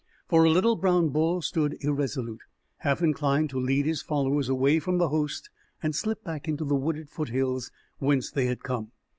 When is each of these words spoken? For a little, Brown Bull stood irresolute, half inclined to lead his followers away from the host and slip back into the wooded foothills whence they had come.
For 0.27 0.43
a 0.43 0.49
little, 0.49 0.75
Brown 0.75 1.09
Bull 1.09 1.43
stood 1.43 1.77
irresolute, 1.81 2.41
half 2.77 3.03
inclined 3.03 3.51
to 3.51 3.59
lead 3.59 3.85
his 3.85 4.01
followers 4.01 4.49
away 4.49 4.79
from 4.79 4.97
the 4.97 5.09
host 5.09 5.51
and 5.83 5.93
slip 5.95 6.23
back 6.23 6.47
into 6.47 6.65
the 6.65 6.73
wooded 6.73 7.07
foothills 7.11 7.69
whence 7.99 8.31
they 8.31 8.47
had 8.47 8.63
come. 8.63 8.93